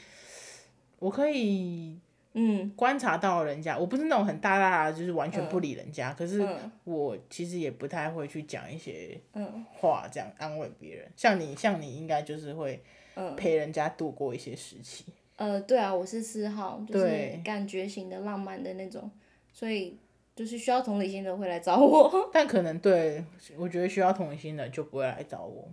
[1.01, 1.99] 我可以，
[2.33, 6.47] 嗯，观察到人家，我不是那种很大大的，就是完全不理人家，嗯、可是
[6.85, 9.21] 我其实也不太会去讲一些
[9.73, 11.11] 话，这样安慰别人。
[11.17, 12.81] 像你，像你应该就是会
[13.37, 15.05] 陪人家度过一些时期。
[15.37, 19.11] 呃，对啊，我是四号，就是感觉型的、浪漫的那种，
[19.53, 19.99] 所以
[20.37, 22.13] 就是需要同理心的会来找我。
[22.33, 23.25] 但可能对，
[23.57, 25.69] 我觉得需要同理心的就不会来找我。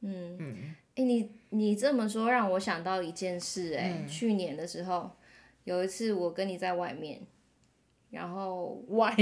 [0.00, 0.56] 嗯嗯，
[0.96, 5.08] 哎、欸，你你这么说让我想到一件事、欸，哎、嗯，去年的时候
[5.64, 7.20] 有一次我跟你在外面，
[8.10, 9.14] 然后 外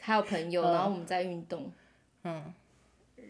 [0.00, 1.70] 还有朋友，然后我们在运动，
[2.24, 2.52] 嗯，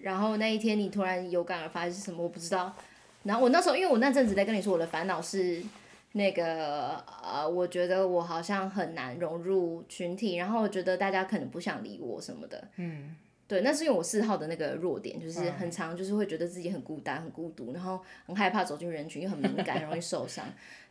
[0.03, 2.23] 然后那一天你突然有感而发是什么？
[2.23, 2.73] 我不知道。
[3.25, 5.63] 然后我那时候因为我那阵子在跟你说我的烦恼是
[6.13, 13.17] 那个呃，我觉得我好像很难融入群体，然后我觉得大家可能不想理我什么的，嗯。
[13.51, 20.45] 对，那是因为我四号的那个弱点，就是很常，就是会觉得自己很孤单、很孤独，然后很害怕走进人群，又很敏感， 容易受伤。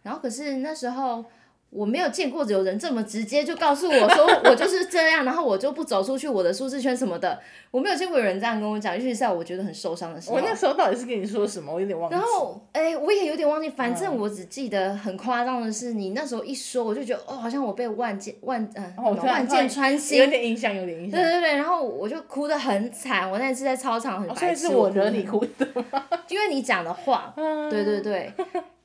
[0.04, 1.24] 然后可是那时候。
[1.70, 7.40] 我没有见过有人这么直接就告诉我说 我就是这样，然后我就不走出去我的舒适圈什么的。
[7.72, 10.36] 我没有见过有人这样跟我讲，尤其是在我觉得很受伤的时候。
[10.36, 11.72] 我那时候到底是跟你说什么？
[11.72, 12.16] 我有点忘记。
[12.16, 13.70] 然后，哎，我也有点忘记。
[13.70, 21.22] 反正我只记得很夸张的是，你那时候一说，我就觉得哦，好像我被万箭万呃、哦、万箭穿心，有点印象，有点印象。
[21.22, 23.30] 对对对，然后我就哭得很惨。
[23.30, 24.40] 我那次在操场很白痴。
[24.40, 26.04] 所以是我惹你哭的吗？
[26.30, 27.32] 因为你讲的话，
[27.70, 28.34] 对对对。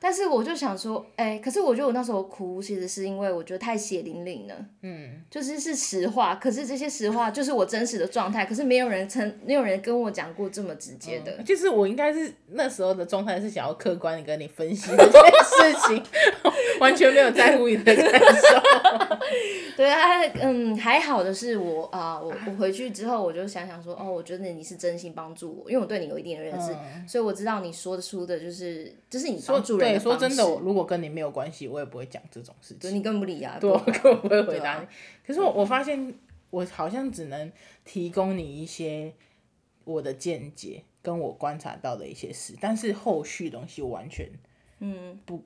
[0.04, 6.34] 但是我就想说，哎、欸，可是我觉得我那时候哭，其实是因为我觉得太血淋淋了，嗯，就是是实话。
[6.34, 11.32] 可是这些实话就是我真实的状态，可是没有人曾，没有人跟我讲过这么直接的。
[11.38, 16.02] 嗯、就是我应该是那时候的状态是想要客观的跟你分析这件事情，
[16.78, 19.73] 完全没有在乎你的感受。
[19.76, 29.92] 对啊，嗯，还好的是我啊、呃，我我回去之后我就想想说，哦，我觉得你是真心帮助我，因为我对你有一定的认识，嗯、所以我知道你说的出的就是就是你帮助人。
[29.92, 32.78] 对，说真的，我如果跟你没有关系，我也不会讲这种事情。
[32.78, 34.84] 对，你根本不理啊，对，我根本不会回答你。
[34.84, 34.88] 啊、
[35.26, 36.14] 可是我我发现，
[36.50, 37.50] 我好像只能
[37.84, 39.12] 提供你一些
[39.84, 44.30] 我的见解，跟我观察到的一些事，但是后续东西我完全
[44.78, 45.42] 嗯不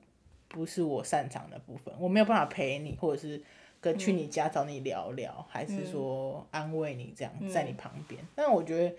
[0.47, 3.41] 不是我擅长的部分，我没有办法陪你，或者是。
[3.81, 8.21] 跟去你家找你聊聊，嗯、还是说安慰你这样、嗯、在你旁边？
[8.35, 8.95] 但我觉得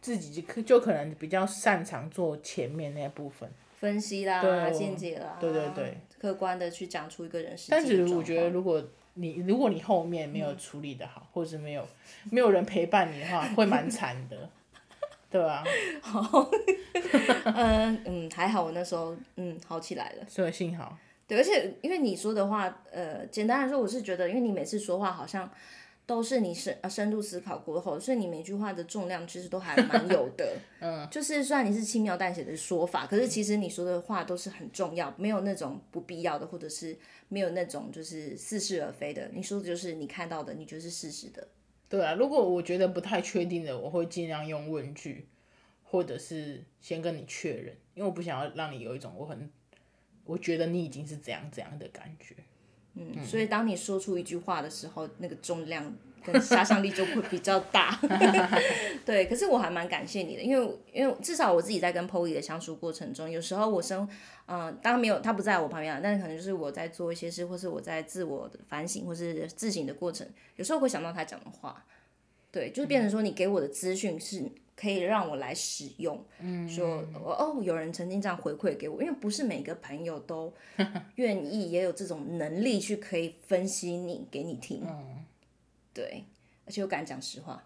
[0.00, 3.50] 自己就可就可能比较擅长做前面那部分
[3.80, 7.56] 分析啦、见解啦，对对对，客观的去讲出一个人。
[7.68, 8.82] 但是我觉得，如果
[9.14, 11.86] 你如果你后面没有处理的好，嗯、或者是没有
[12.30, 14.48] 没有人陪伴你的话，会蛮惨的，
[15.28, 15.64] 对吧？
[16.00, 16.48] 好，
[17.54, 20.96] 嗯嗯，还好我那时候嗯好起来了，所以幸好。
[21.26, 25.50] 对，而且因为你说的话，呃，简单来说，我是觉得，因为你每次说话好像
[26.04, 30.56] 都是你深深度思考过后，所以你每句话的重量其实都还蛮有的。
[30.80, 36.94] 嗯，就是虽然你是轻描淡写的说法，可是其实你说的话都是很重要，没有那种不必要的，或者是
[37.28, 39.30] 没有那种就是似是而非的。
[39.32, 41.46] 你说的就是你看到的，你就是事实的。
[41.88, 45.28] 对啊，如果我觉得不太确定的，我会尽量用问句，
[45.84, 49.50] 或者是先跟你确认，因为我不想要让你有一种我很。
[50.24, 52.34] 我觉得你已经是怎样怎样的感觉，
[52.94, 55.92] 嗯，嗯，所以当你说出一句话的时候，那个重量
[56.22, 57.98] 跟杀伤力就会比较大。
[59.04, 64.08] 对，可是我还蛮感谢你的，因为因为至少我自己在跟 Polly 的相处过程中，有时候我生，
[64.46, 71.84] 嗯、呃，当然没有他不在我旁边，但是可能就是我在做一些事，或是我在自我的反省，或是自省的过程，有时候会想到他讲的话，
[72.52, 74.50] 对，就变成说你给我的资讯是。
[74.76, 80.52] 可以让我来使用，嗯、说哦，有人曾经这样回馈给我，因为不是每个朋友都
[81.16, 85.24] 愿意，也有这种能力去可以分析你给你听，嗯、
[85.94, 86.24] 对，
[86.66, 87.62] 而且我敢讲实话，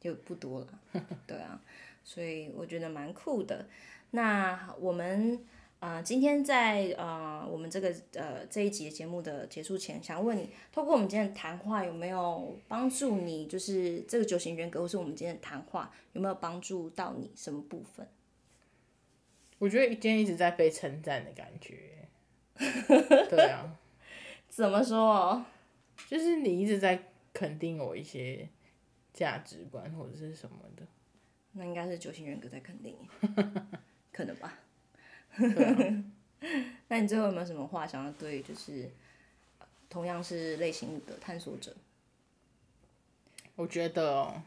[0.00, 0.80] 就不多了，
[1.26, 1.60] 对啊，
[2.04, 3.66] 所以我觉得蛮酷的。
[4.10, 5.38] 那我们。
[5.80, 13.46] 啊、呃，今天在呃我们这个呃这一集节目的结束前，想问你，透过我们今天的谈话，有没有帮助你？
[13.46, 18.08] 就是这个九型人格，或是我们今天的谈话，有没有帮助到你什么部分？
[19.58, 22.08] 我觉得今天一直在被称赞的感觉。
[22.56, 23.78] 对啊。
[24.48, 25.44] 怎么说？
[26.08, 28.48] 就是你一直在肯定我一些
[29.12, 30.84] 价值观或者是什么的。
[31.52, 33.08] 那应该是九型人格在肯定你，
[34.10, 34.58] 可能吧。
[36.88, 38.88] 那你最后有没有什么话想要对，就是
[39.90, 41.74] 同样是类型的探索者？
[43.56, 44.42] 我觉得哦，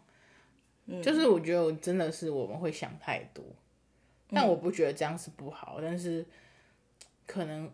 [1.04, 3.44] 就是我觉得真的是我们会想太多，
[4.30, 6.26] 但我不觉得这样是不好，但是
[7.28, 7.70] 可能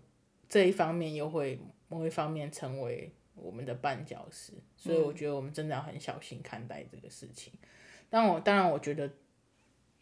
[0.50, 7.54] 这一方面又会某一方面成为我们的绊脚石，所以我觉得我们真的要很小心看待这个事情。
[8.10, 9.12] 但我当然我觉得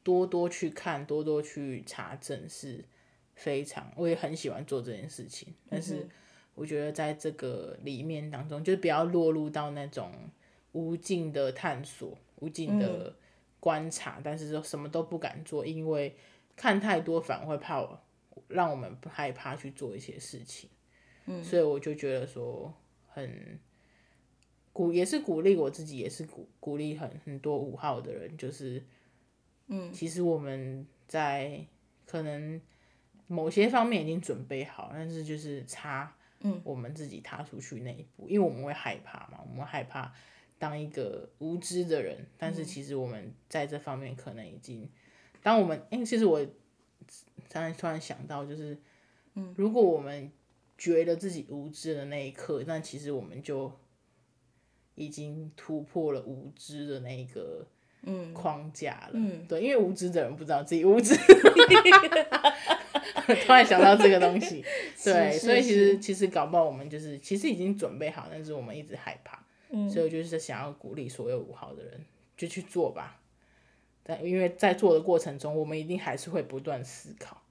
[0.04, 2.86] 多多去看，多多去查证是。
[3.36, 6.08] 非常，我也很喜欢做这件事情，但是
[6.54, 10.12] 我觉得在这个里面当中，就是不要落入到那种
[10.72, 13.14] 无尽的探索、无尽的
[13.60, 16.16] 观察，嗯、但是说什么都不敢做，因为
[16.56, 18.02] 看太多反而会怕我，
[18.48, 20.70] 让我们害怕去做一些事情。
[21.26, 22.74] 嗯，所以我就觉得说
[23.10, 23.60] 很
[24.72, 28.82] 鼓，也是鼓励我自己，也是鼓鼓励很很多五号的人，就是
[29.68, 31.66] 嗯，其实我们在
[32.06, 32.62] 可能。
[33.28, 36.16] 某些方面已经准备好，但是就是差，
[36.64, 40.14] 我们自己踏出去那一步，嗯、因为我们会害怕嘛，我们害怕
[40.60, 44.88] 当一个无知的人，但是其实我们在这方面可能已经，
[45.42, 46.46] 当我们，哎、欸，其实我
[47.50, 48.78] 刚才突然想到，就是，
[49.56, 50.32] 如果我们
[50.78, 53.72] 觉得自己无知的那一刻，那其实我们就
[54.94, 57.66] 已经突破了无知的那一个
[58.34, 59.12] 框架了。
[59.14, 61.16] 嗯，对，因为无知的人不知道自己无知。
[63.46, 64.64] 突然想到这个东西，
[65.04, 69.44] 对，所以其实其实搞不好我们就是其实已经准备好，但是我们一直害怕。
[69.70, 72.06] 嗯，所以我就是想要鼓励所有五号的人，
[72.38, 73.20] 就去做吧。
[74.04, 77.42] 但因为在做的过程中，我们一定还是会不断思考，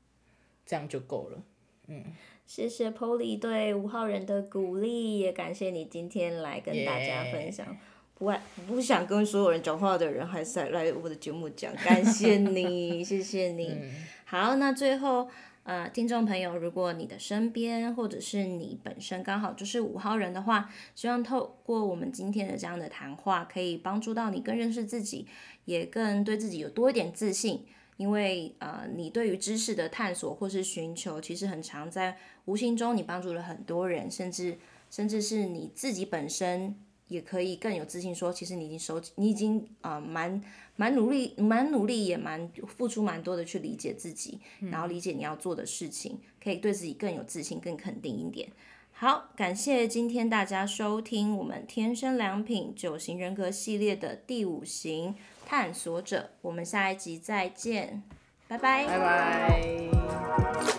[0.64, 1.42] 这样就够了。
[1.88, 2.04] 嗯，
[2.46, 7.66] 谢谢 Polly 对五号人的鼓励，也感谢你今天来跟大家分享。
[7.66, 7.76] Yeah.
[8.16, 13.66] 不爱不想跟所有人讲话的人，还是来我的节目讲，感谢你，谢谢你。
[13.72, 13.90] 嗯、
[14.34, 15.28] 好，那最后。
[15.62, 25.26] 呃，听众朋友，如果你的身边或者是你本身刚好就是五号人的话，希望透过我们今天的这样的谈话，可以帮助到你更认识自己，
[25.66, 27.64] 也更对自己有多一点自信。
[27.96, 34.58] 因为呃，你对于知识的探索或是寻求，其实很常在无形中你帮助了很多人，甚至
[34.90, 36.74] 甚至是你自己本身。
[37.08, 40.42] 也可以更有自信说，其实你已经收，你已经啊蛮
[40.76, 44.40] 蛮努力，蛮努力，也蛮付出蛮多的去理解自己，
[44.70, 48.48] 然后理解你要做的事情，可以对自己更有自信，更肯定一点。
[48.92, 58.02] 好，感谢今天大家收听我们天生良品九型人格系列的第五型探索者，我们下一集再见，
[58.46, 60.73] 拜拜，拜拜。